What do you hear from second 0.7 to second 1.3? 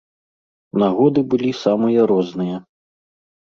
Нагоды